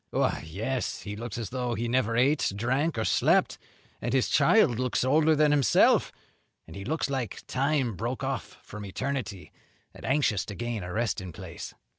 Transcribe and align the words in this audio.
"Why, 0.09 0.43
yes; 0.47 1.01
he 1.03 1.15
looks 1.15 1.37
as 1.37 1.51
though 1.51 1.75
he 1.75 1.87
never 1.87 2.17
ate, 2.17 2.51
drank, 2.55 2.97
or 2.97 3.05
slept; 3.05 3.59
and 4.01 4.13
his 4.13 4.29
child 4.29 4.79
looks 4.79 5.03
older 5.03 5.35
than 5.35 5.51
himself; 5.51 6.11
and 6.65 6.75
he 6.75 6.83
looks 6.83 7.07
like 7.07 7.45
time 7.45 7.95
broke 7.95 8.23
off 8.23 8.57
from 8.63 8.83
eternity 8.83 9.51
and 9.93 10.03
anxious 10.03 10.43
to 10.45 10.55
gain 10.55 10.81
a 10.81 10.91
resting 10.91 11.31
place." 11.31 11.75